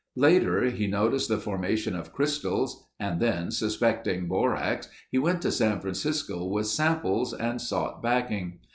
[0.17, 5.79] Later he noticed the formation of crystals and then suspecting borax he went to San
[5.79, 8.61] Francisco with samples and sought backing.